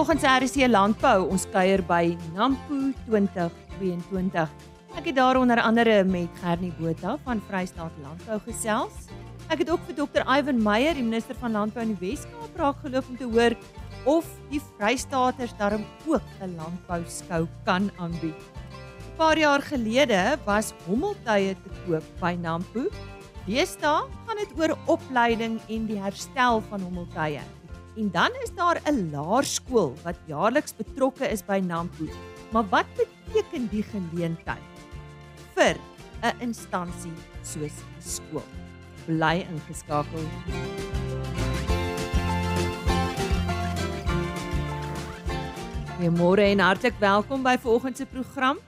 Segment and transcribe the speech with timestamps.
[0.00, 4.46] volgens RC Landbou, ons kuier by Nampo 2022.
[4.96, 9.10] Ek het daar onder andere met Gernie Botha van Vrystaat Landbou gesels.
[9.52, 10.24] Ek het ook vir Dr.
[10.24, 13.58] Ivan Meyer, die minister van Landbou in die Wes-Kaap, raak geloop om te hoor
[14.08, 18.40] of die Vrystaaters darm ook 'n landbou skou kan aanbied.
[18.40, 22.88] 'n Paar jaar gelede was hommeltuie te koop by Nampo.
[23.44, 27.59] Deesdae gaan dit oor opleiding en die herstel van hommeltuie.
[27.96, 32.04] En dan is daar 'n laerskool wat jaarliks betrokke is by Nampo.
[32.52, 34.62] Maar wat beteken die geleentheid
[35.54, 35.76] vir
[36.22, 38.46] 'n instansie soos 'n skool?
[39.06, 40.24] Bly ingeskakel.
[45.96, 48.58] Goeiemôre en hartlik welkom by vanoggend se program.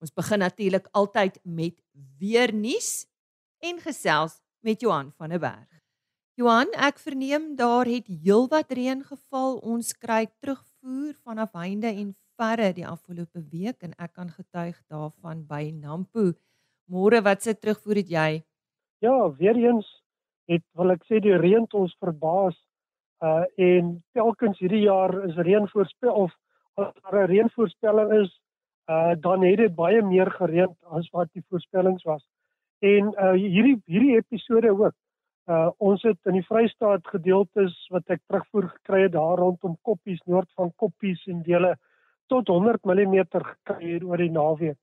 [0.00, 1.74] Ons begin natuurlik altyd met
[2.18, 3.06] weer nuus
[3.58, 5.75] en gesels met Johan van der Berg.
[6.36, 9.54] Johan, ek verneem daar het heelwat reën geval.
[9.64, 15.46] Ons kry terugvoer vanaf heinde en verre die afgelope week en ek kan getuig daarvan
[15.48, 16.34] by Nampo.
[16.92, 18.26] Môre, wat se terugvoer het jy?
[19.00, 19.88] Ja, weer eens
[20.52, 22.60] het wil ek sê die reën ons verbaas.
[23.24, 26.36] Uh en telkens hierdie jaar is reën voorspel of
[26.76, 28.36] as daar 'n reënvoorspelling is,
[28.92, 32.22] uh dan het dit baie meer gereën as wat die voorspellings was.
[32.84, 34.92] En uh hierdie hierdie episode ook
[35.46, 40.18] Uh ons het in die Vrystaat gedeeltes wat ek terugvoer gekry het daar rondom Koppies
[40.26, 41.76] noord van Koppies en dele
[42.26, 44.78] tot 100 mm gekry hier oor die naweek.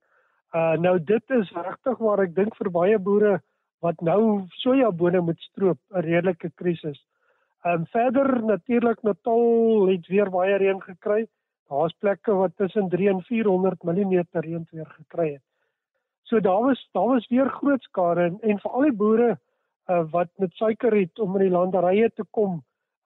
[0.56, 3.42] Uh nou dit is regtig waar ek dink vir baie boere
[3.84, 7.04] wat nou sojabone moet stroop 'n redelike krisis.
[7.68, 11.28] Um verder natuurlik Natal het weer baie reën gekry.
[11.68, 15.44] Daar's plekke wat tussen 3 en 400 mm reën weer gekry het.
[16.24, 19.40] So daar was daar was weer groot skade en, en vir al die boere
[19.88, 22.62] uh, wat met suiker het om in die landerye te kom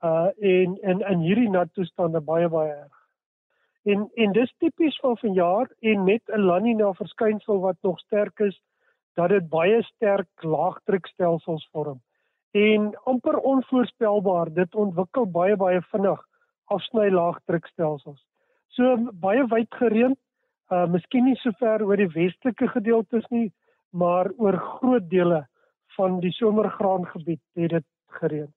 [0.05, 2.97] uh en in in hierdie nat toestande baie baie erg.
[3.83, 8.39] En en dis tipies van vanjaar en met 'n La Nina verskynsel wat nog sterk
[8.39, 8.61] is
[9.15, 12.01] dat dit baie sterk laagdrukstelsels vorm.
[12.51, 16.21] En amper onvoorspelbaar, dit ontwikkel baie baie vinnig
[16.65, 18.25] afsny laagdrukstelsels.
[18.67, 20.15] So baie wyd gereën,
[20.71, 23.51] uh miskien nie so ver oor die westelike gedeeltes nie,
[23.89, 25.47] maar oor groot dele
[25.97, 27.87] van die somergraangebied het dit
[28.19, 28.53] gereën.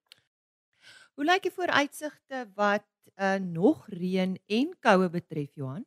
[1.16, 2.86] Hoe lyk die vooruitsigte wat
[3.16, 5.84] uh, nog reën en koue betref Johan?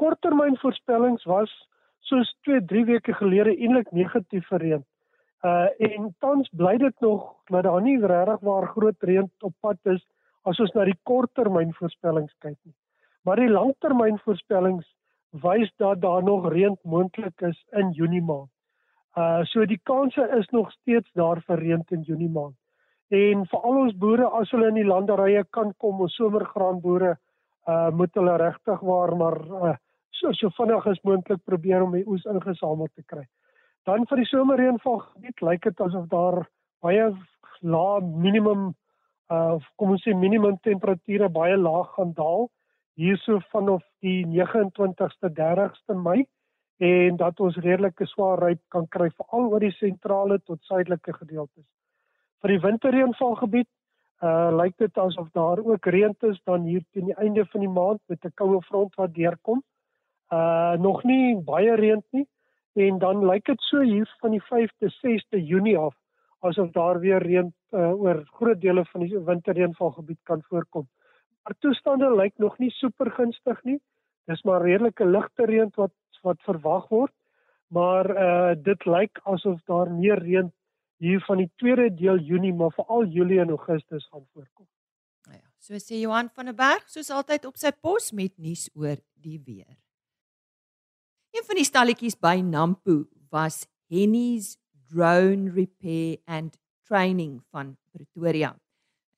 [0.00, 1.52] Korttermynvoorspellings was
[2.08, 4.84] soos 2-3 weke gelede eintlik negatief vir reën.
[5.46, 9.92] Uh en tans bly dit nog dat daar nie regtig waar groot reën op pad
[9.94, 10.04] is
[10.42, 12.74] as ons na die korttermynvoorspellings kyk nie.
[13.22, 14.86] Maar die langtermynvoorspellings
[15.44, 18.50] wys dat daar nog reën moontlik is in Junie maand.
[19.18, 22.54] Uh so die kanse is nog steeds daar vir reën in Junie maand.
[23.08, 27.16] En vir al ons boere as hulle in die landerye kan kom, ons somergraanboere,
[27.66, 29.74] uh moet hulle regtig waar maar uh,
[30.10, 33.24] so so vinnig as moontlik probeer om die oes ingesamel te kry.
[33.88, 36.44] Dan vir die somerreënval gebied lyk dit asof daar
[36.84, 37.10] baie
[37.62, 38.70] lae minimum
[39.34, 42.48] uh kom ons sê minimum temperature baie laag gaan daal
[43.00, 46.26] hierso vanaf die 29ste 30ste Mei
[46.78, 51.66] en dat ons redelike swaar ryp kan kry veral oor die sentrale tot suidelike gedeeltes.
[52.42, 53.68] Vir die winterreënvalgebied
[54.22, 57.70] uh lyk dit asof daar ook reën is dan hier teen die einde van die
[57.70, 59.62] maand met 'n koue front wat deurkom.
[60.32, 62.26] Uh nog nie baie reën nie
[62.74, 65.94] en dan lyk dit so hier van die 5de 6de Junie af
[66.40, 70.88] asof daar weer reën uh, oor groot dele van die winterreënvalgebied kan voorkom.
[71.42, 73.80] Maar toestande lyk nog nie super gunstig nie.
[74.26, 75.90] Dis maar redelike ligte reën wat
[76.26, 77.14] wat verwag word,
[77.74, 80.52] maar uh dit lyk asof daar meer reën
[80.98, 84.66] hier van die tweede deel Junie, maar veral Julie en Augustus gaan voorkom.
[85.28, 88.68] Nou ja, so sê Johan van der Berg, soos altyd op sy pos met nuus
[88.74, 89.78] oor die weer.
[91.34, 94.56] Een van die stalletjies by Nampo was Henny's
[94.88, 96.56] Drone Repair and
[96.88, 98.54] Training van Pretoria.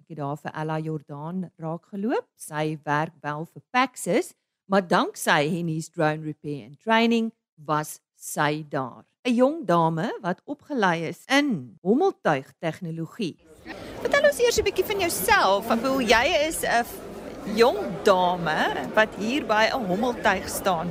[0.03, 2.27] Ek het daar vir Ella Jordan raak geloop.
[2.35, 4.33] Sy werk wel vir Paxis,
[4.71, 7.33] maar danksy Henny's drone repair and training
[7.67, 9.03] was sy daar.
[9.27, 13.37] 'n Jong dame wat opgelei is in hommeltuig tegnologie.
[14.01, 15.71] Vertel ons eers 'n bietjie van jouself.
[15.71, 16.87] Ek bedoel jy is 'n
[17.59, 20.89] jong dame wat hier by 'n hommeltuig staan.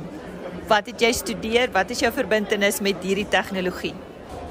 [0.68, 1.72] Wat het jy studeer?
[1.72, 3.94] Wat is jou verbintenis met hierdie tegnologie?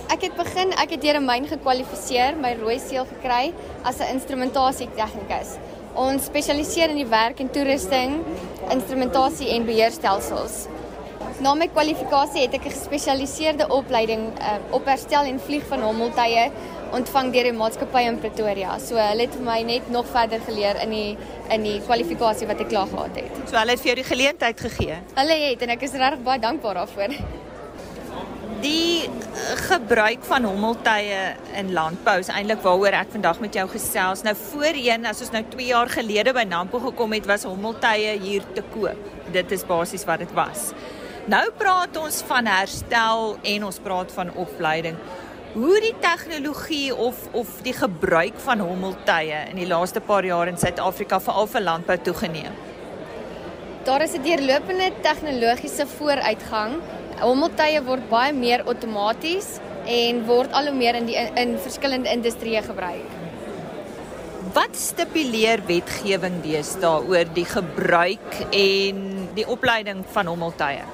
[0.09, 3.53] Ek het begin, ek het deur 'n myn gekwalifiseer, my rooi seël gekry
[3.83, 5.57] as 'n instrumentasie tegnikus.
[5.99, 8.13] Ons spesialiseer in die werk en toerusting,
[8.71, 10.61] instrumentasie en beheerstelsels.
[11.43, 16.45] Na my kwalifikasie het ek 'n gespesialiseerde opleiding uh, op herstel en vlieg van hommeltuie
[16.95, 18.79] ontvang deur die maatskappy in Pretoria.
[18.79, 21.17] So hulle het vir my net nog verder geleer in die
[21.51, 23.31] in die kwalifikasie wat ek klaar gehad het.
[23.49, 25.03] So hulle het vir jou die geleentheid gegee.
[25.15, 27.11] Hulle het en ek is regtig baie dankbaar daarvoor.
[28.59, 31.19] Die eh, gebruik van hommeltuie
[31.55, 34.23] in landbou is eintlik waaroor ek vandag met jou gesels.
[34.27, 38.43] Nou voorheen, as ons nou 2 jaar gelede by Nampo gekom het, was hommeltuie hier
[38.57, 38.99] te koop.
[39.31, 40.73] Dit is basies wat dit was.
[41.29, 44.99] Nou praat ons van herstel en ons praat van opleiding.
[45.53, 50.59] Hoe die tegnologie of of die gebruik van hommeltuie in die laaste paar jaar in
[50.59, 52.55] Suid-Afrika veral vir landbou toegeneem.
[53.87, 56.81] Daar is 'n deurlopende tegnologiese vooruitgang.
[57.19, 59.57] Hommeltuie word baie meer outomaties
[59.89, 63.17] en word al hoe meer in die in, in verskillende industrieë gebruik.
[64.55, 69.03] Wat stipuleer wetgewing deesdae oor die gebruik en
[69.35, 70.85] die opleiding van hommeltuie?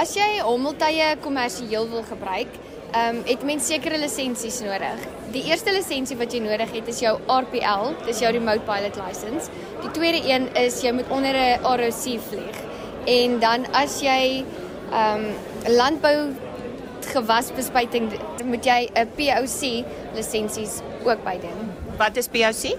[0.00, 2.56] As jy hommeltuie kommersieel wil gebruik,
[2.94, 5.04] ehm um, het mens sekere lisensies nodig.
[5.34, 9.50] Die eerste lisensie wat jy nodig het is jou RPL, dis jou remote pilot license.
[9.82, 12.58] Die tweede een is jy moet onder 'n ROC vlieg.
[13.04, 14.44] En dan as jy
[14.90, 16.16] ehm um, landbou
[17.12, 18.12] gewasbespuiting
[18.44, 19.84] moet jy 'n POC
[20.14, 21.72] lisensies ook bydoen.
[21.96, 22.76] Wat is POC?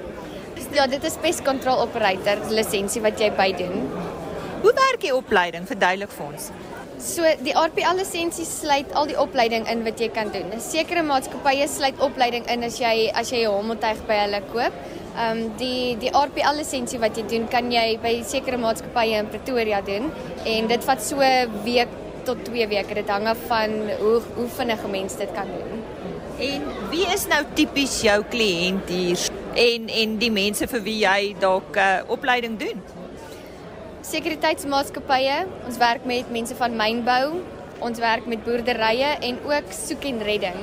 [0.72, 3.90] Ja, dit is pest control operator lisensie wat jy bydoen.
[4.62, 5.68] Hoe werk die opleiding?
[5.68, 6.50] Verduidelik vir ons.
[6.98, 10.54] So die RPL lisensie sluit al die opleiding in wat jy kan doen.
[10.64, 14.74] Sekere maatskappye sluit opleiding in as jy as jy 'n hommeltuig by hulle koop.
[15.16, 19.30] Ehm um, die die RPL lisensie wat jy doen, kan jy by sekere maatskappye in
[19.32, 20.12] Pretoria doen
[20.46, 21.30] en dit vat so
[21.64, 21.94] week
[22.26, 22.94] tot 2 weke.
[22.94, 23.72] Dit hang af van
[24.02, 25.84] hoe hoe vinnig 'n mens dit kan doen.
[26.40, 29.20] En wie is nou tipies jou kliënt hier
[29.56, 32.84] en en die mense vir wie jy dalk 'n uh, opleiding doen?
[34.06, 35.46] sekuriteitsmaatskappye.
[35.66, 37.40] Ons werk met mense van mynbou,
[37.86, 40.62] ons werk met boerderye en ook soek en redding.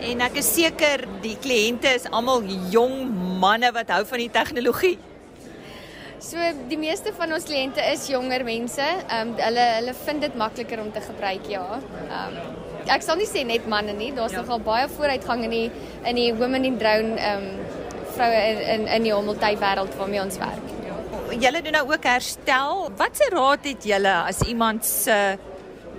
[0.00, 2.94] En ek is seker die kliënte is almal jong
[3.42, 4.96] manne wat hou van die tegnologie.
[6.20, 6.36] So
[6.68, 8.84] die meeste van ons kliënte is jonger mense.
[8.84, 11.66] Ehm um, hulle hulle vind dit makliker om te gebruik, ja.
[12.08, 12.58] Ehm um,
[12.90, 14.40] ek sal nie sê net manne nie, daar's ja.
[14.40, 15.68] nogal baie vooruitgang in die
[16.08, 17.78] in die women in drone ehm um,
[18.16, 20.70] vroue in in in die hommeltuig wêreld waarmee ons werk
[21.38, 22.88] julle doen nou ook herstel.
[22.98, 25.16] Watse raad het julle as iemand se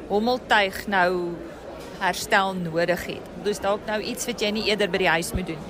[0.10, 1.12] hommeltuig nou
[2.02, 3.31] herstel nodig het?
[3.46, 5.70] Dis dalk nou iets wat jy nie eerder by die huis moet doen.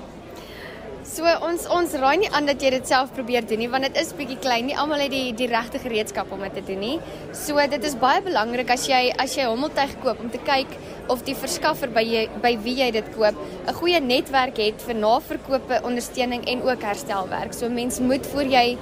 [1.12, 3.98] So ons ons raai nie aan dat jy dit self probeer doen nie want dit
[4.00, 4.64] is bietjie klein.
[4.70, 6.94] Nie almal het die die regte gereedskap om dit te doen nie.
[7.36, 10.72] So dit is baie belangrik as jy as jy hommeltuig koop om te kyk
[11.12, 14.96] of die verskaffer by jy by wie jy dit koop 'n goeie netwerk het vir
[15.04, 17.52] naverkope, ondersteuning en ook herstelwerk.
[17.52, 18.78] So mens moet voor jy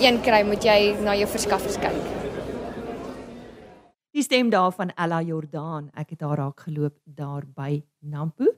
[0.00, 2.19] een kry, moet jy na jou verskaffers kyk.
[4.20, 5.86] Die stem daarvan Ella Jordan.
[5.96, 8.50] Ek het haar raak geloop daar by Nampo.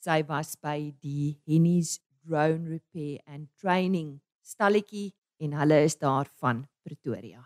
[0.00, 5.10] Sy was by die Hennies Drone Repair and Training stalletjie
[5.44, 7.44] en hulle is daar van Pretoria.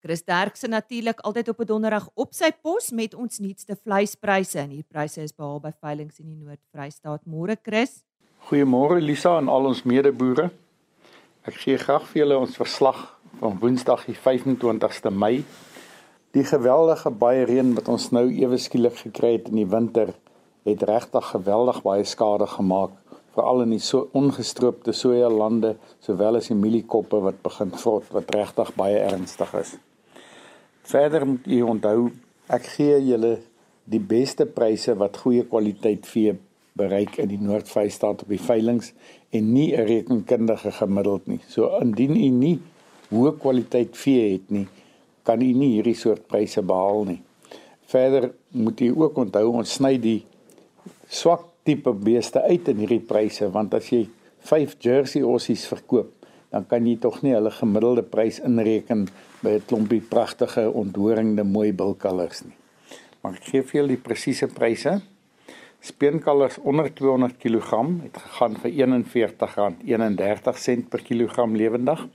[0.00, 4.70] Chris Derkse natuurlik altyd op 'n donderdag op sy pos met ons nuutste vleispryse en
[4.70, 7.26] hier pryse is behaal by veilinge in die Noord-Vrystaat.
[7.26, 8.04] Môre Chris.
[8.48, 10.50] Goeiemôre Lisa en al ons medeboere.
[11.44, 15.44] Ek gee graag vir julle ons verslag van Woensdag die 25ste Mei.
[16.30, 20.12] Die geweldige baie reën wat ons nou ewe skielik gekry het in die winter
[20.68, 22.92] het regtig geweldig baie skade gemaak
[23.34, 25.72] veral in die so ongestroopte soja lande
[26.06, 29.74] sowel as die mieliekoppe wat begin vrot wat regtig baie ernstig is.
[30.86, 32.10] Verder moet u onthou
[32.46, 33.36] ek gee julle
[33.90, 36.36] die beste pryse wat goeie kwaliteit vee
[36.78, 38.92] bereik in die Noord-Vrystaat op die veilinge
[39.34, 41.40] en nie 'n rekenkundige gemiddeld nie.
[41.48, 42.58] So indien u nie
[43.10, 44.68] hoë kwaliteit vee het nie,
[45.22, 47.20] kan u nie hierdie soort pryse behaal nie.
[47.90, 50.22] Verder moet u ook onthou ons sny die
[51.08, 54.06] swak tipe beeste uit in hierdie pryse want as jy
[54.48, 56.12] 5 Jersey ossies verkoop,
[56.50, 59.08] dan kan jy tog nie hulle gemiddelde prys inreken
[59.42, 62.56] by 'n klompie pragtige onthoringde mooi bilkalvers nie.
[63.22, 65.00] Maar ek gee vir julle die presiese pryse.
[65.80, 67.70] Speenkalvers onder 200 kg
[68.02, 72.08] het gegaan vir R41.31 per kilogram lewendig.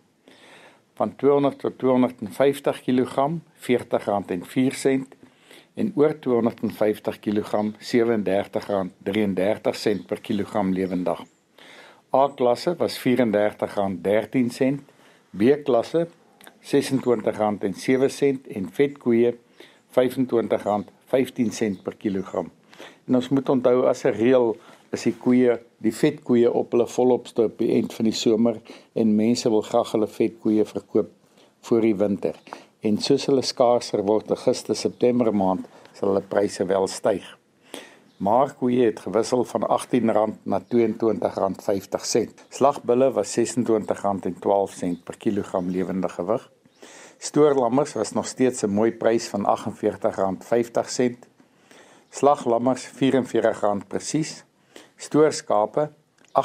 [0.96, 5.02] Van 200 tot 250 kg R40.04
[5.76, 7.86] en oor 250 kg R37.33
[10.08, 11.24] per kilogram lewendig.
[12.16, 13.04] A-klasse was R34.13,
[15.30, 16.08] B-klasse
[16.66, 16.72] R26.07
[18.58, 19.40] en vetkoeie R25.15
[21.84, 22.52] per kilogram.
[23.08, 24.58] En ons moet onthou as 'n reël
[24.92, 28.60] is die koeie, die vetkoeie op hulle volop stoop by eind van die somer
[28.94, 31.12] en mense wil graag hulle vetkoeie verkoop
[31.68, 32.36] voor die winter.
[32.86, 37.26] En soos hulle skaarser word Augustus September maand sal hulle pryse wel styg.
[38.18, 40.06] Markkoeie het gewissel van R18
[40.44, 42.46] na R22.50.
[42.50, 46.52] Slagbulle was R26.12 per kilogram lewende gewig.
[47.18, 51.28] Stoorlammers was nog steeds 'n mooi prys van R48.50.
[52.10, 54.45] Slaglammers R44 presies.
[54.96, 55.90] Stoorskape
[56.36, 56.42] R38.17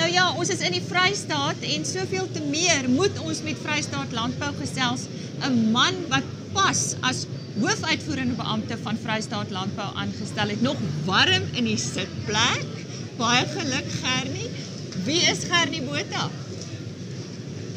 [0.00, 4.14] Nou ja, ons is in die Vrystaat en soveel te meer moet ons met Vrystaat
[4.16, 5.02] Landbou gesels,
[5.44, 7.26] 'n man wat pas as
[7.60, 12.64] hoofuitvoerende beampte van Vrystaat Landbou aangestel het, nog warm in die sitplek.
[13.18, 14.48] Baie geluk Gernie.
[15.04, 16.30] Wie is Gernie Botha?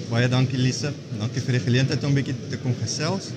[0.10, 0.94] Baie dankie Lise.
[1.20, 3.34] Dankie vir die geleentheid om 'n bietjie te kom gesels.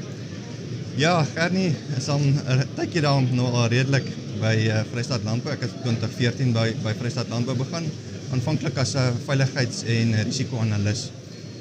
[0.94, 4.06] Ja, Gernie is al 'n tydjie daar nou al redelik
[4.40, 5.52] by uh, Vrystaat Landbou.
[5.52, 7.90] Ek het 2014 by by Vrystaat Landbou begin,
[8.32, 11.10] aanvanklik as 'n veiligheids- en risiko-analis.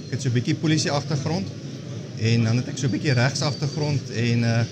[0.06, 1.48] Ek het so 'n bietjie polisie agtergrond
[2.20, 4.64] en dan het ek so 'n bietjie regs agtergrond en uh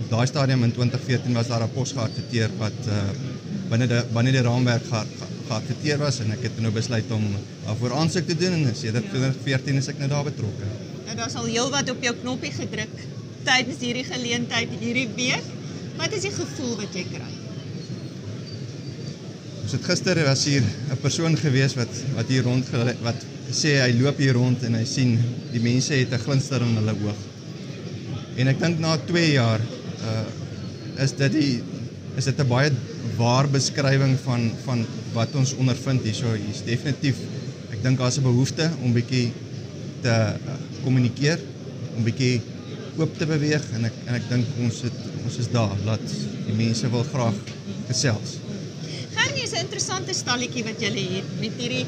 [0.00, 3.10] op daai stadium in 2014 was daar 'n pos geadverteer wat uh
[3.70, 5.06] binne die binne die raamwerk gehad
[5.48, 7.24] geaffekteer was en ek het nou besluit om
[7.64, 10.66] daarvoor aansoek te doen en sedert 2014 is ek nou daar betrokke.
[11.06, 12.94] Nou daar's al heelwat op jou knoppie gedruk
[13.44, 15.46] tydens hierdie geleentheid hierdie week.
[15.96, 17.39] Wat is die gevoel wat jy kry?
[19.70, 22.66] Ons het gister was hier 'n persoon gewees wat wat hier rond
[23.06, 23.20] wat
[23.54, 25.12] sê hy loop hier rond en hy sien
[25.52, 27.20] die mense het 'n glinster in hulle oog.
[28.36, 29.60] En ek dink na 2 jaar
[30.02, 30.26] uh
[31.04, 31.62] is dit die
[32.16, 32.72] is dit 'n baie
[33.16, 36.34] waar beskrywing van van wat ons ondervind hierso.
[36.34, 37.22] Hier's definitief
[37.70, 39.30] ek dink daar's 'n behoefte om bietjie
[40.02, 41.38] te uh, kommunikeer,
[41.96, 42.42] om bietjie
[42.98, 46.06] oop te beweeg en ek en ek dink ons het ons is daar dat
[46.46, 47.38] die mense wil graag
[47.86, 48.49] gesels.
[49.50, 51.86] Is 'n interessante stalletjie wat jy het met hierdie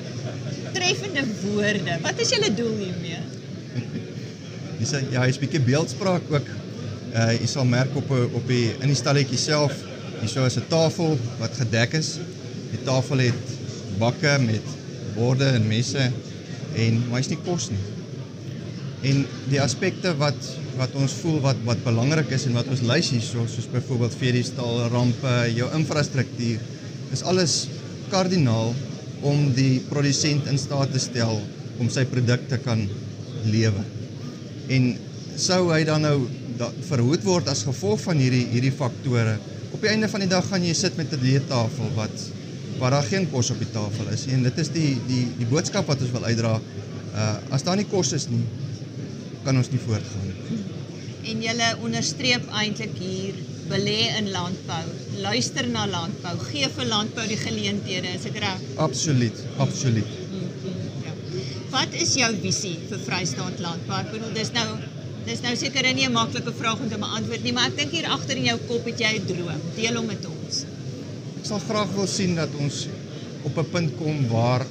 [0.74, 1.94] treffende woorde.
[2.02, 3.20] Wat is julle doel hiermee?
[4.80, 6.48] Dis ja, hy's bietjie beeldspraak ook.
[7.14, 9.78] Uh jy sal merk op op die in die stalletjie self
[10.18, 12.18] Hierso is 'n tafel wat gedek is.
[12.74, 13.46] Die tafel het
[13.98, 14.66] bakke met
[15.14, 16.10] borde en messe
[16.74, 17.86] en is nie kos nie.
[19.02, 23.10] En die aspekte wat wat ons voel wat wat belangrik is en wat ons lys
[23.10, 26.58] hierso soos byvoorbeeld vierdiestaal rampe, jou infrastruktuur
[27.12, 27.68] is alles
[28.10, 28.74] kardinaal
[29.22, 31.40] om die produsent in staat te stel
[31.80, 32.84] om sy produkte kan
[33.46, 33.86] lewer.
[34.72, 34.92] En
[35.36, 36.16] sou hy dan nou
[36.86, 39.38] verhoed word as gevolg van hierdie hierdie faktore
[39.72, 42.16] op die einde van die dag gaan jy sit met 'n leetafel wat
[42.78, 45.86] waar daar geen kos op die tafel is en dit is die die die boodskap
[45.86, 46.60] wat ons wil uitdra.
[47.14, 48.44] Uh as daar nie kos is nie,
[49.44, 50.60] kan ons nie voortgaan nie.
[51.30, 53.34] En julle onderstreep eintlik hier
[53.68, 54.84] belê in landbou.
[55.22, 58.64] Luister na landbou, gee vir landbou die geleenthede, is ek reg?
[58.82, 60.16] Absoluut, absoluut.
[61.04, 61.12] Ja.
[61.70, 64.00] Wat is jou visie vir Vrystaat landbou?
[64.00, 64.66] Ek bedoel dis nou
[65.22, 68.08] Dis nou seker nie 'n maklike vraag om te beantwoord nie, maar ek dink hier
[68.10, 69.60] agter in jou kop het jy 'n droom.
[69.76, 70.64] Deel hom met ons.
[71.38, 72.88] Ek sal graag wil sien dat ons
[73.44, 74.66] op 'n punt kom waar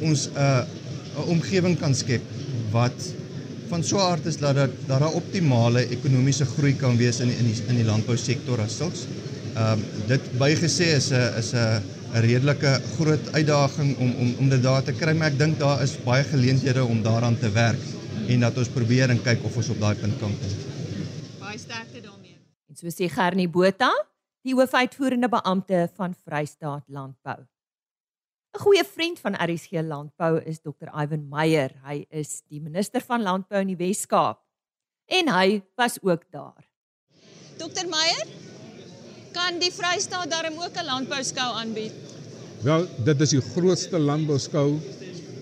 [0.00, 0.64] ons 'n uh,
[1.18, 2.22] 'n omgewing kan skep
[2.72, 2.98] wat
[3.68, 7.30] van so 'n aard is dat dit daar 'n optimale ekonomiese groei kan wees in
[7.30, 9.06] in die in die landbousektor as sulks.
[9.58, 11.82] Ehm um, dit bygesê is 'n is 'n
[12.14, 15.82] 'n redelike groot uitdaging om om om dit daar te kry, maar ek dink daar
[15.82, 17.82] is baie geleenthede om daaraan te werk
[18.28, 20.52] en dat ons probeer en kyk of ons op daai punt kan kom.
[21.40, 22.38] Baie sterkte daarmee.
[22.68, 23.90] En so sê Gernie Botha,
[24.46, 27.40] die hoofuitvoerende beampte van Vrystaat Landbou.
[28.54, 30.88] 'n Goeie vriend van RSG Landbou is Dr.
[31.02, 31.70] Ivan Meyer.
[31.84, 34.40] Hy is die minister van Landbou in die Wes-Kaap.
[35.06, 36.64] En hy was ook daar.
[37.58, 37.86] Dr.
[37.88, 38.26] Meyer,
[39.38, 41.94] kan die Vrystaat darm ook 'n landbouskou aanbied?
[42.62, 44.80] Wel, dit is die grootste landbouskou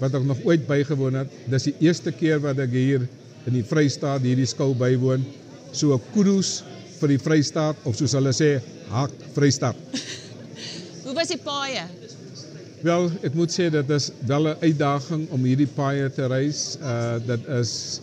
[0.01, 1.31] wat ek nog ooit bygewoon het.
[1.49, 3.09] Dis die eerste keer wat ek hier
[3.47, 5.25] in die Vrystaat hierdie skou bywoon.
[5.73, 6.63] So kudos
[7.01, 8.61] vir die Vrystaat of soos hulle sê,
[8.91, 9.77] hak Vrystaat.
[11.05, 11.87] Hoe was die paaie?
[12.85, 16.77] Wel, ek moet sê dit is wel 'n uitdaging om hierdie paaie te reis.
[16.83, 18.01] Uh dit is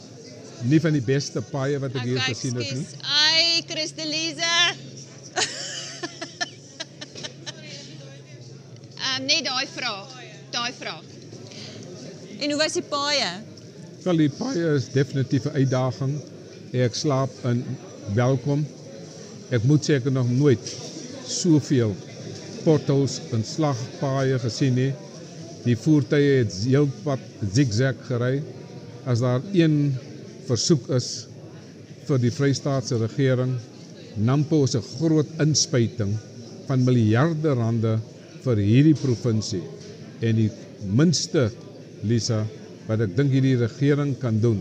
[0.63, 2.85] nie van die beste paaie wat ek hier gesien het nie.
[3.03, 4.62] Ai, Christelise.
[9.25, 10.13] Net daai vraag.
[10.53, 11.03] Daai vraag.
[12.39, 13.29] En hoe was die paaie?
[14.03, 16.13] Wel, die paaie is definitief 'n uitdaging.
[16.73, 17.63] Ek slaap in
[18.13, 18.65] welkom.
[19.49, 20.75] Ek moet sê ek het nog nooit
[21.27, 21.95] soveel
[22.63, 24.93] potholes en slagpaaie gesien nie.
[25.63, 27.19] Die voertuie het heelpad
[27.53, 28.41] zigzag gery.
[29.05, 29.95] As daar een
[30.47, 31.27] versoek is
[32.07, 33.59] vir die Vrystaatse regering,
[34.15, 36.17] Nampo 'n groot inspuiting
[36.67, 37.99] van miljarde rande
[38.43, 39.63] vir hierdie provinsie
[40.21, 40.49] en die
[40.83, 41.49] minste
[42.03, 42.43] Lisa
[42.87, 44.59] wat ek dink hierdie regering kan doen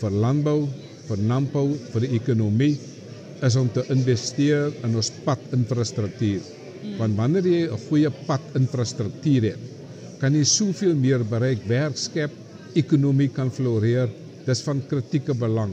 [0.00, 0.66] vir landbou,
[1.08, 2.74] vir Nampo, vir die ekonomie
[3.44, 6.42] is om te investeer in ons padinfrastruktuur.
[7.00, 9.62] Want wanneer jy 'n goeie padinfrastruktuur het,
[10.20, 12.30] kan jy soveel meer bereik, werk skep,
[12.74, 14.08] ekonomie kan floreer.
[14.46, 15.72] Dis van kritieke belang.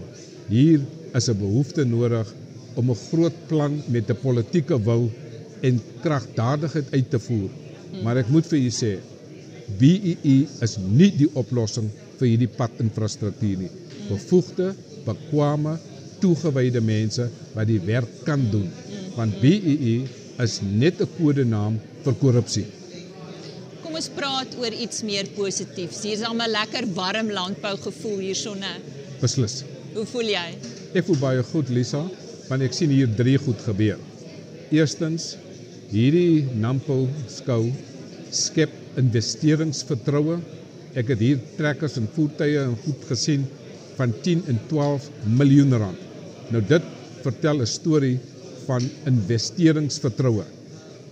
[0.50, 0.80] Hier
[1.14, 2.28] is 'n behoefte nodig
[2.76, 5.12] om 'n groot plan met 'n politieke wil
[5.64, 7.50] en kragdadigheid uit te voer.
[8.04, 8.94] Maar ek moet vir u sê,
[9.80, 11.88] BEE is nie die oplossing
[12.20, 13.72] vir hierdie padinfrastruktuur nie.
[14.10, 14.74] Bevoegde,
[15.08, 15.78] bekwame,
[16.24, 18.70] toegewyde mense wat die werk kan doen.
[19.18, 20.04] Want BEE
[20.44, 22.66] is net 'n kodenaam vir korrupsie.
[23.84, 26.04] Kom ons praat oor iets meer positiefs.
[26.04, 28.74] Hier is al 'n lekker warm landbou gevoel hiersonne.
[29.22, 29.64] Beslis.
[29.94, 30.48] Hoe voel jy?
[30.94, 32.10] Ek voel baie goed, Lisa,
[32.50, 34.00] want ek sien hier drie goed gebeur.
[34.72, 35.38] Eerstens,
[35.94, 37.68] hierdie Nampo skou
[38.34, 40.40] skep investeringsvertroue.
[40.98, 43.46] Ek het hier trekkers en voertuie en goed gesien
[43.98, 46.00] van 10 en 12 miljoen rand.
[46.50, 46.86] Nou dit
[47.24, 48.20] vertel 'n storie
[48.66, 50.46] van investeringsvertroue.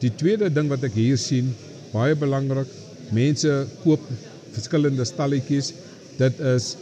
[0.02, 1.54] Die tweede ding wat ek hier sien,
[1.94, 2.68] baie belangrik,
[3.12, 4.02] mense koop
[4.52, 5.74] verskillende stalletjies.
[6.18, 6.76] Dit is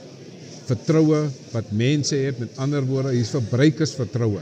[0.69, 4.41] vertroue wat mense het met ander woorde, hier's verbruikersvertroue.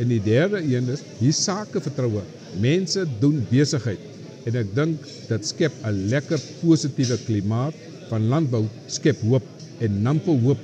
[0.00, 2.22] En die derde een is hier sakevertroue.
[2.60, 4.00] Mense doen besigheid
[4.48, 7.74] en ek dink dit skep 'n lekker positiewe klimaat
[8.10, 9.44] van landbou skep hoop
[9.80, 10.58] en Nampo hoop.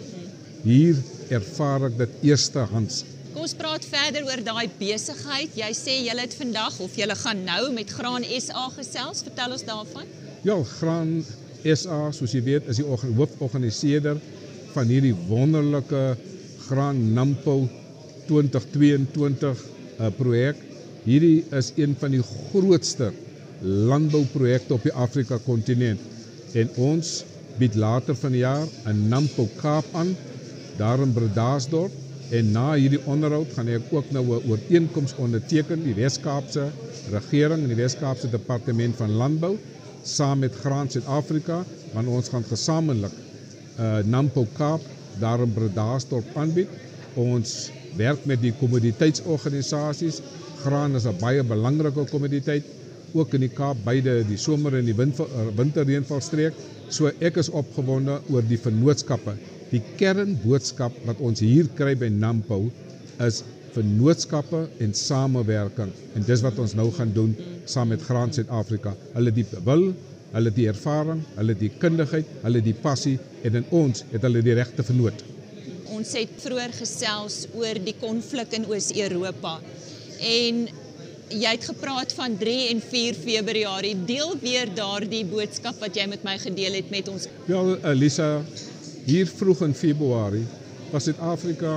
[0.64, 0.96] Hier
[1.30, 3.04] ervaar ek dit eerstehands.
[3.32, 5.54] Kom ons praat verder oor daai besigheid.
[5.54, 9.22] Jy sê jy het vandag of jy gaan nou met Graan SA gesels.
[9.22, 10.06] Vertel ons daarvan.
[10.42, 11.24] Ja, Graan
[11.62, 14.18] SA, soos jy weet, is die hooforganiseerder
[14.74, 16.16] van hierdie wonderlike
[16.68, 17.68] Graan Nampo
[18.28, 19.62] 2022
[19.98, 20.60] uh, projek.
[21.04, 23.12] Hierdie is een van die grootste
[23.62, 26.00] landbouprojekte op die Afrika kontinent
[26.58, 27.22] en ons
[27.58, 30.14] bied later vanjaar 'n Nampo Kaap aan
[30.78, 31.92] daar in Bredasdorp
[32.30, 36.68] en na hierdie onderhoud gaan ek ook nou 'n ooreenkoms onderteken die Wes-Kaapse
[37.10, 39.56] regering en die Wes-Kaapse departement van landbou
[40.02, 43.12] saam met Graan Suid-Afrika want ons gaan gesamentlik
[43.78, 44.80] uh, Nampo Kaap
[45.18, 46.68] daar in Bredasdorp aanbied.
[47.14, 50.20] Ons werk met die kommoditeitsorganisasies.
[50.64, 52.64] Graan is 'n baie belangrike kommoditeit
[53.12, 56.54] ook in die Kaap beide die somer en die winterreënvalstreek.
[56.88, 59.36] So ek is opgewonde oor die vennootskappe.
[59.70, 62.70] Die kernboodskap wat ons hier kry by Nampo
[63.24, 63.42] is
[63.74, 67.34] vennootskappe en samewerking en dis wat ons nou gaan doen
[67.68, 68.94] saam met Graan Suid-Afrika.
[69.14, 69.90] Hulle die wil,
[70.32, 74.56] hulle die ervaring, hulle die kundigheid, hulle die passie en in ons het hulle die
[74.56, 75.24] regte vernoot.
[75.98, 79.56] Ons het vroeër gesels oor die konflik in Oos-Europa
[80.22, 80.60] en
[81.28, 83.96] jy het gepraat van 3 en 4 Februarie.
[84.06, 87.26] Deel weer daardie boodskap wat jy met my gedeel het met ons.
[87.50, 88.28] Ja, Elisa,
[89.08, 90.44] hier vroeg in Februarie
[90.92, 91.74] was Suid-Afrika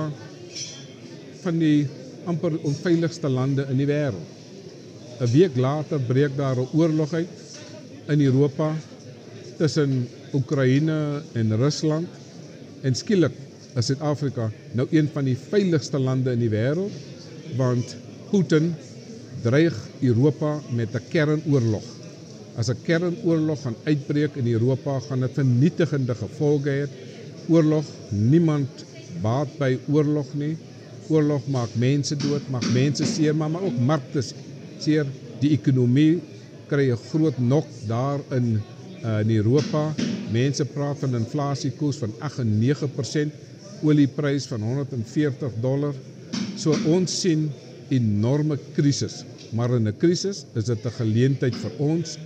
[1.42, 1.88] van die
[2.30, 4.38] amper onveiligste lande in die wêreld.
[5.18, 7.28] 'n Week later breek daar 'n oorlog uit
[8.08, 8.70] in Europa
[9.58, 12.06] tussen Oekraïne en Rusland
[12.82, 13.34] en skielik
[13.76, 16.92] is Suid-Afrika nou een van die veiligste lande in die wêreld
[17.56, 17.96] want
[18.30, 18.72] Putin
[19.42, 21.84] dreig Europa met 'n kernoorlog.
[22.56, 26.86] As 'n kernoorlog gaan uitbreek in Europa, gaan dit vernietigende gevolge hê.
[27.48, 28.68] Oorlog, niemand
[29.22, 30.56] baat by oorlog nie.
[31.08, 34.22] Oorlog maak mense dood, maak mense seer, maar, maar ook markte
[34.78, 35.06] seer.
[35.40, 36.20] Die ekonomie
[36.66, 38.60] kry 'n groot nok daar in
[39.04, 39.94] uh, in Europa.
[40.30, 43.32] Mense praat van inflasiekoers van 8 en 9%,
[43.82, 45.94] olieprys van 140 dollar.
[46.56, 47.50] So ons sien
[47.90, 52.18] enorme krisis Maar in 'n krisis is dit 'n geleentheid vir ons,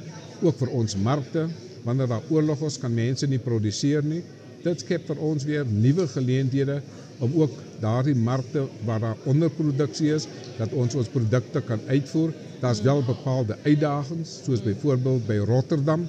[0.42, 1.48] ook vir ons markte.
[1.82, 4.22] Wanneer daar oorlog is, kan mense nie produseer nie.
[4.62, 6.82] Dit skep vir ons weer nuwe geleenthede
[7.18, 10.26] om ook daardie markte waar daar onderproduksie is,
[10.58, 12.32] dat ons ons produkte kan uitvoer.
[12.60, 16.06] Daar's wel bepaalde uitdagings, soos byvoorbeeld by Rotterdam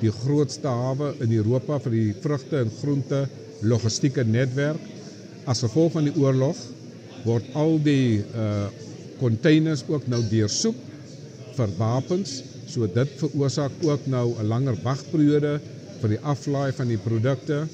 [0.00, 3.28] die grootste hawe in Europa vir die vrugte en groente
[3.62, 4.80] logistieke netwerk.
[5.44, 6.58] As gevolg van die oorlog
[7.24, 8.68] word al die uh
[9.20, 10.76] containers ook nou deursoek
[11.52, 15.60] vir wapens, so dit veroorsaak ook nou 'n langer wagperiode
[16.00, 17.66] vir die aflaai van die produkte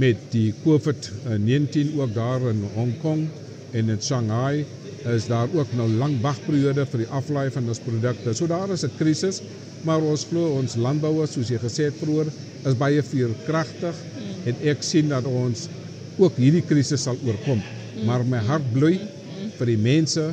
[0.00, 3.26] met die COVID-19 ook daar in Hong Kong
[3.72, 4.64] en in Shanghai
[5.04, 8.34] is daar ook nou lang wagperiode vir die aflaai van ons produkte.
[8.34, 9.42] So daar is 'n krisis,
[9.84, 12.26] maar ons glo ons landbouers soos jy gesê het vroeër
[12.64, 13.94] is baie veerkragtig
[14.48, 15.66] en ek sien dat ons
[16.20, 17.60] ook hierdie krisis sal oorkom.
[18.06, 18.98] Maar my hart bloei
[19.58, 20.30] vir die mense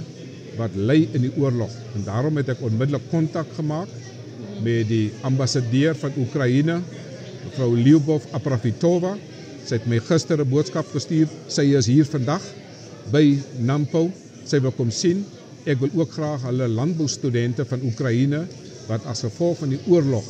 [0.58, 3.92] wat ly in die oorlog en daarom het ek onmiddellik kontak gemaak
[4.64, 6.80] met die ambassadeur van Oekraïne,
[7.44, 9.14] mevrou Lyubov Aprafitova.
[9.68, 11.28] Sy het my gister 'n boodskap gestuur.
[11.48, 12.42] Sy is hier vandag
[13.12, 14.10] by Nampo.
[14.46, 15.26] Sy wil kom sien.
[15.66, 18.48] Ek wil ook graag hulle landboustudente van Oekraïne
[18.88, 20.24] wat as gevolg van die oorlog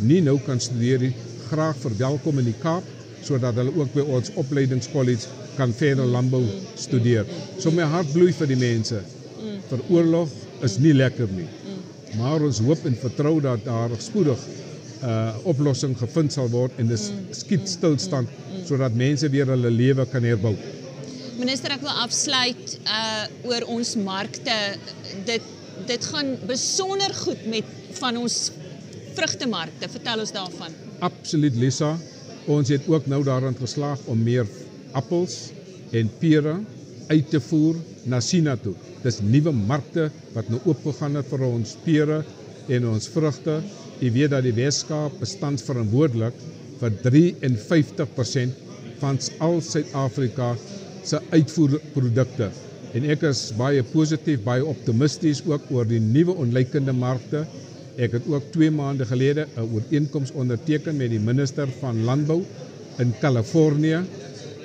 [0.00, 1.14] nie nou kan studeer nie,
[1.48, 2.84] graag verwelkom in die Kaap
[3.22, 6.42] sodat hulle ook by ons opleidingskollege kan verder landbou
[6.74, 7.26] studeer.
[7.58, 9.02] So my hart bloei vir die mense.
[9.70, 10.32] Vir oorlog
[10.66, 11.48] is nie lekker nie.
[12.18, 14.38] Maar ons hoop en vertrou dat daar spoedig
[15.02, 18.28] 'n uh, oplossing gevind sal word en dis skiet stilstand
[18.64, 20.54] sodat mense weer hulle lewe kan herbou.
[21.38, 24.54] Minister, ek wil afsluit uh oor ons markte.
[25.26, 25.42] Dit
[25.86, 27.64] dit gaan besonder goed met
[27.98, 28.52] van ons
[29.16, 29.88] vrugtemarkte.
[29.88, 30.76] Vertel ons daarvan.
[31.00, 31.96] Absoluut Lisa.
[32.50, 34.48] Ons het ook nou daarin geslaag om meer
[34.98, 35.52] appels
[35.94, 36.56] en pere
[37.08, 38.74] uit te voer na China toe.
[39.02, 42.22] Dis nuwe markte wat nou oopgegaan het vir ons pere
[42.72, 43.60] en ons vrugte.
[44.02, 46.34] Jy weet dat die Weskaap bestand verantwoordelik
[46.80, 48.58] vir 53%
[49.02, 50.52] van al Suid-Afrika
[51.06, 52.50] se uitvoerprodukte.
[52.92, 57.46] En ek is baie positief, baie optimisties ook oor die nuwe onlykende markte.
[58.00, 62.42] Ek het ook 2 maande gelede 'n ooreenkoms onderteken met die minister van Landbou
[62.98, 64.00] in Kalifornië.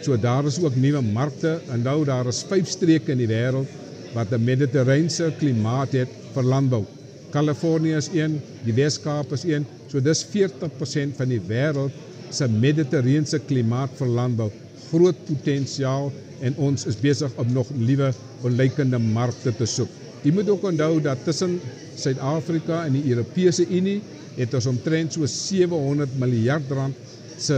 [0.01, 3.67] So daar is ook nuwe markte en nou daar is 5 streke in die wêreld
[4.13, 6.85] wat 'n mediterrane klimaat het vir landbou.
[7.29, 9.65] Kalifornië is een, die Weskaap is een.
[9.87, 11.91] So dis 40% van die wêreld
[12.29, 14.51] se mediterrane klimaat vir landbou.
[14.89, 19.89] Groot potensiaal en ons is besig om nog nuwe onlykende markte te soek.
[20.25, 21.59] Jy moet ook onthou dat tussen
[21.97, 23.99] Suid-Afrika en die Europese Unie
[24.37, 26.95] het ons omtrent so 700 miljard rand
[27.41, 27.57] se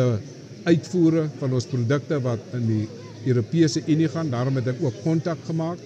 [0.67, 2.85] uitvoere van ons produkte wat in die
[3.27, 4.31] Europese Unie gaan.
[4.31, 5.79] Daarom het ek ook kontak gemaak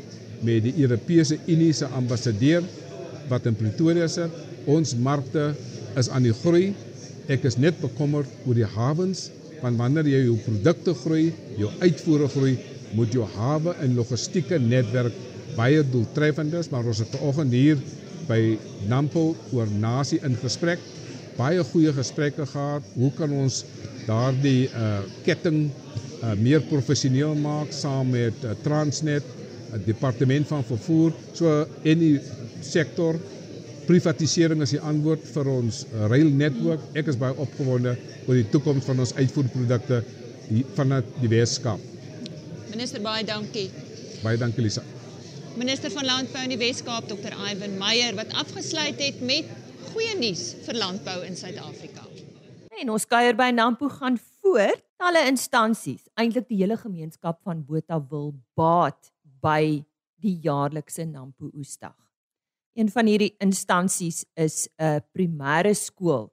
[0.46, 2.66] met die Europese Unie se ambassadeur
[3.30, 4.34] wat in Pretoria sit.
[4.70, 5.52] Ons markte
[6.00, 6.74] is aan die groei.
[7.32, 9.30] Ek is net bekommerd oor die hawens
[9.64, 12.58] want wanneer jy jou produkte groei, jou uitvoere groei,
[12.98, 15.16] moet jou hawe en logistieke netwerk
[15.58, 17.80] baie doeltreffend is, maar ons het vanoggend hier
[18.28, 20.82] by Nampo oor nasie in gesprek
[21.38, 22.86] baie goeie gesprekke gehad.
[22.96, 23.64] Hoe kan ons
[24.08, 25.66] daardie uh ketting
[26.22, 32.16] uh meer professioneel maak saam met uh, Transnet, uh, departement van vervoer, so en die
[32.64, 33.20] sektor
[33.88, 36.84] privatisering is die antwoord vir ons uh, rail netwerk.
[36.96, 40.04] Ek is baie opgewonde oor die toekoms van ons uitvoerprodukte
[40.78, 41.92] vanuit die Weskaap.
[42.72, 43.70] Minister baie dankie.
[44.24, 44.93] Baie dankie Lisa.
[45.54, 47.34] Minister van Landbou in die Weskaap Dr.
[47.38, 49.50] Ivan Meyer wat afgesluit het met
[49.92, 52.08] goeie nuus vir landbou in Suid-Afrika.
[52.82, 54.82] En ons kuier by Nampo gaan voort.
[54.98, 59.12] Talle instansies, eintlik die hele gemeenskap van Botha wil baat
[59.46, 59.84] by
[60.24, 62.00] die jaarlikse Nampo Oesdag.
[62.74, 66.32] Een van hierdie instansies is 'n primêre skool.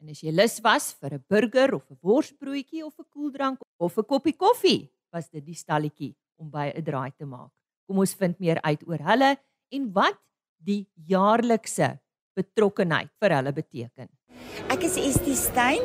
[0.00, 3.98] En as jy lus was vir 'n burger of 'n worsbroodjie of 'n koeldrank of
[3.98, 7.50] 'n koppie koffie, was dit die stalletjie om by 'n draai te maak.
[7.86, 9.36] Kom ons vind meer uit oor hulle
[9.72, 10.18] en wat
[10.62, 11.96] die jaarlikse
[12.38, 14.08] betrokkenheid vir hulle beteken.
[14.72, 15.82] Ek is Estie Stein.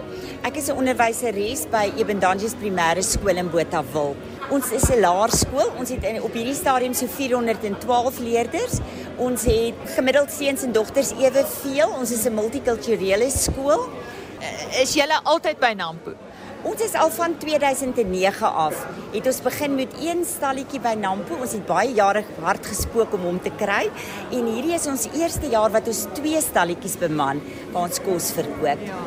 [0.48, 4.16] Ek is 'n onderwyseres by Ebendanges Primêre Skool in Botawil.
[4.50, 5.70] Ons is 'n laerskool.
[5.78, 8.80] Ons het in, op hierdie stadium so 412 leerders.
[9.18, 11.90] Ons het gemiddeld seuns en dogters eweveel.
[12.00, 13.90] Ons is 'n multikulturele skool.
[14.82, 16.27] Is jy altyd by Nampo?
[16.66, 18.80] Ons is al van 2009 af.
[19.14, 21.38] Het ons begin met een stalletjie by Nampo.
[21.38, 23.84] Ons het baie jare hard gespook om hom te kry
[24.32, 27.44] en hierdie is ons eerste jaar wat ons twee stalletjies beman
[27.74, 28.82] waar ons kos verkoop.
[28.90, 29.04] Ja.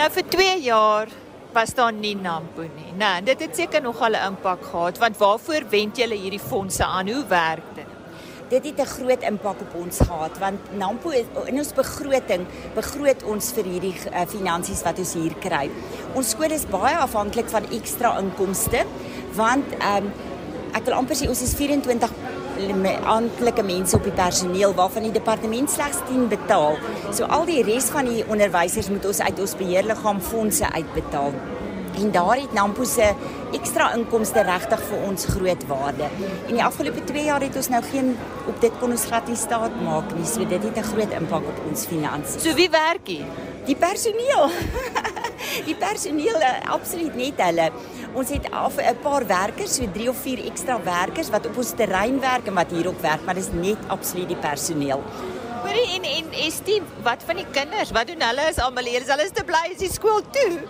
[0.00, 1.12] Nou vir 2 jaar
[1.52, 2.92] was daar nie Nampo nie.
[2.96, 7.08] Nou, dit het seker nogal 'n impak gehad want waarvoor wend julle hierdie fondse aan?
[7.08, 7.89] Hoe werk dit?
[8.50, 11.10] Dit het 'n groot impak op ons gehad want Nampo
[11.44, 15.70] in ons begroting begroot ons vir hierdie uh, finansies wat ons hier kry.
[16.14, 18.84] Ons skool is baie afhanklik van ekstra inkomste
[19.34, 20.12] want um,
[20.72, 22.10] ek wil amper sê ons is 24
[23.04, 26.76] amptelike mense op die personeel waarvan die departement slegs 10 betaal.
[27.12, 31.32] So al die res van die onderwysers moet ons uit ons beheerliggaam fondse uitbetaal.
[32.00, 33.12] En daar het Nampo se
[33.52, 36.08] ekstra inkomste regtig vir ons groot waarde.
[36.48, 38.14] En die afgelope 2 jaar het ons nou geen
[38.48, 40.24] op dit kon ons glad nie staat maak nie.
[40.24, 42.42] So dit het 'n groot impak op ons finansies.
[42.42, 43.26] So wie werk hier?
[43.66, 44.48] Die personeel.
[45.68, 47.70] die personeel eh, absoluut net hulle.
[48.14, 51.72] Ons het af 'n paar werkers, so 3 of 4 ekstra werkers wat op ons
[51.76, 55.02] terrein werk en wat hier op werk, maar dis net absoluut die personeel.
[55.60, 57.90] Hoorie en en Estie, wat van die kinders?
[57.92, 58.46] Wat doen hulle?
[58.48, 59.02] Is almal hier?
[59.04, 60.62] Is hulle te bly is die skool toe?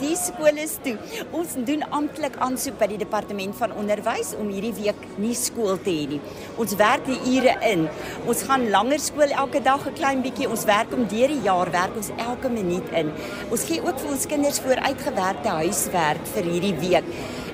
[0.00, 0.96] Die skool is toe.
[1.38, 5.94] Ons doen amptelik aansoek by die departement van onderwys om hierdie week nie skool te
[5.94, 6.18] hê nie.
[6.58, 7.86] Ons werk die ure in.
[8.26, 10.50] Ons gaan langer skool elke dag 'n klein bietjie.
[10.50, 13.14] Ons werk om deur die jaar werk ons elke minuut in.
[13.50, 17.06] Ons gee ook vir ons kinders vooruitgewerkte huiswerk vir hierdie week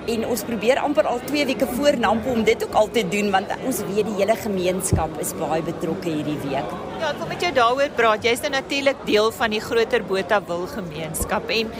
[0.08, 3.30] en ons probeer amper al 2 weke voor Nampo om dit ook al te doen
[3.34, 6.76] want ons weet die hele gemeenskap is baie betrokke hierdie week.
[6.98, 8.24] Ja, ek wil met jou daaroor praat.
[8.24, 11.74] Jy's nou natuurlik deel van die groter Botawil gemeenskap en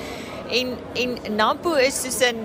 [0.58, 2.44] en en Nampo is soos in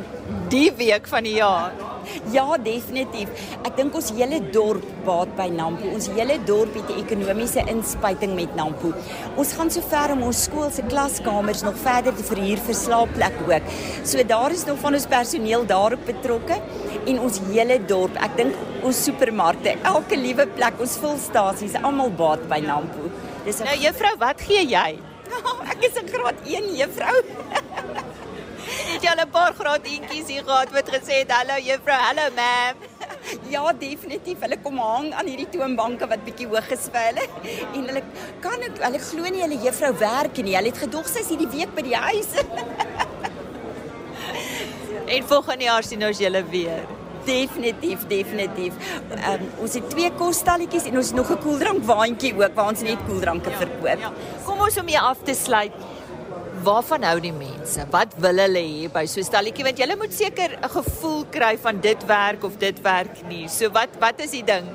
[0.51, 1.92] die week van die jaar.
[2.31, 3.29] Ja, definitief.
[3.63, 5.89] Ek dink ons hele dorp baat by Nampo.
[5.93, 8.93] Ons hele dorp het 'n ekonomiese inspuiting met Nampo.
[9.37, 13.43] Ons gaan so ver om ons skool se klaskamers nog verder te verhuur vir slaapplekke
[13.47, 13.63] ook.
[14.03, 16.61] So daar is nog van ons personeel daarop betrokke
[17.05, 18.15] en ons hele dorp.
[18.15, 23.09] Ek dink ons supermarkte, elke liewe plek, ons vulstasies, almal baat by Nampo.
[23.45, 24.99] Dis Nou juffrou, wat gee jy?
[25.71, 27.17] ek is 'n graad 1 juffrou.
[29.03, 32.25] Het jy al 'n paar graad eentjies hier gehad wat gesê het hallo juffrou, hallo
[32.35, 32.75] ma'am?
[33.53, 34.39] Ja, definitief.
[34.39, 37.25] Hulle kom hang aan hierdie toonbanke wat bietjie hoog is vir hulle
[37.75, 38.03] en hulle
[38.41, 40.55] kan ook hulle glo nie hulle juffrou werk nie.
[40.55, 42.31] Hulle het gedog sy's hierdie week by die huis.
[45.13, 46.83] en volgende jaar sien ons julle weer.
[47.25, 48.73] Definitief, definitief.
[49.15, 53.03] Um, ons het twee kosstalletjies en ons het nog 'n koeldrankwaandjie ook waar ons net
[53.07, 53.99] koeldranke ja, verkoop.
[53.99, 54.13] Ja.
[54.45, 55.75] Kom ons om hier af te sluit
[56.63, 57.83] waarvan hou die mense?
[57.91, 61.57] Wat wil hulle hê by so 'n stalletjie want jy moet seker 'n gevoel kry
[61.57, 63.47] van dit werk of dit werk nie.
[63.47, 64.65] So wat wat is die ding?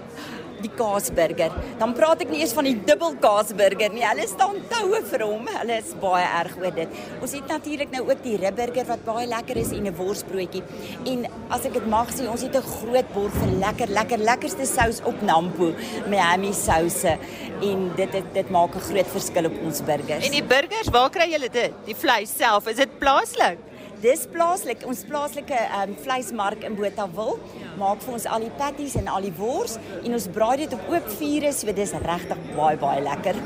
[0.62, 1.54] Die kaasburger.
[1.78, 4.04] Dan praat ek nie eens van die dubbel kaasburger nie.
[4.06, 5.46] Hulle staan toue vir hom.
[5.58, 6.98] Hulle is baie erg oor dit.
[7.22, 10.62] Ons het natuurlik nou ook die ribburger wat baie lekker is en 'n worsbroodjie.
[11.06, 14.66] En as ek dit mag sê, ons het 'n groot bord vir lekker lekker lekkerste
[14.66, 15.72] sous op Nampo,
[16.08, 17.18] Miami souse
[17.62, 20.24] en dit dit dit maak 'n groot verskil op ons burgers.
[20.26, 21.72] En die burgers, waar kry julle dit?
[21.86, 23.58] Die vleis self, is dit plaaslik?
[23.98, 27.32] Dis plaaslik, ons plaaslike um, vleismark in Botawil
[27.80, 30.90] maak vir ons al die patties en al die wors en ons braai dit op
[30.92, 33.40] oop vure, so dis regtig baie baie lekker.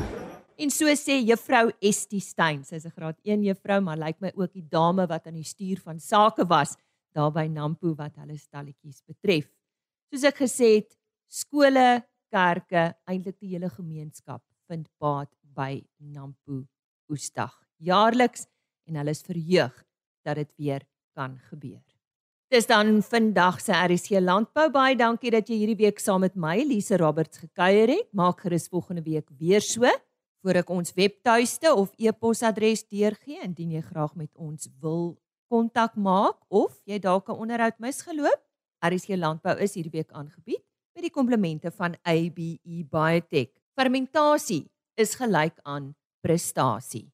[0.60, 4.52] En so sê juffrou Estie Steyn, sy's 'n graad 1 juffrou, maar lyk my ook
[4.52, 6.76] die dame wat aan die stuur van sake was
[7.14, 9.48] daar by Nampo wat hulle stalletjies betref.
[10.12, 16.66] Soos ek gesê het, skole, kerke, eintlik die hele gemeenskap vind baat by Nampo
[17.08, 18.46] Oesdag jaarliks
[18.86, 19.72] en hulle is verheug
[20.24, 20.82] dat dit weer
[21.14, 21.82] kan gebeur.
[22.52, 26.58] Dis dan vandag se RC Landbou baie dankie dat jy hierdie week saam met my
[26.60, 28.08] Lise Roberts gekuier het.
[28.12, 29.88] Maak gerus volgende week weer so
[30.42, 35.14] voor ek ons webtuiste of e-posadres deurgee indien jy graag met ons wil
[35.52, 38.40] kontak maak of jy dalk 'n onderhoud misgeloop.
[38.84, 40.62] RC Landbou is hierdie week aangebied
[40.94, 43.52] met die komplemente van ABE Biotech.
[43.74, 47.08] Fermentasie is gelyk aan prestasie.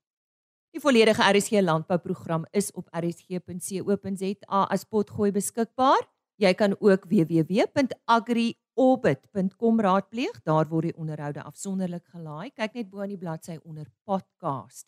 [0.71, 6.09] Die volledige RSG landbouprogram is op rsg.co.za as potgooi beskikbaar.
[6.39, 10.43] Jy kan ook www.agriorbit.com raadpleeg.
[10.47, 12.51] Daar word die onderhoude afsonderlik gelaai.
[12.55, 14.87] Kyk net bo aan die bladsy onder podcast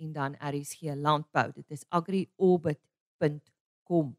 [0.00, 1.52] en dan RSG landbou.
[1.54, 4.18] Dit is agriorbit.com.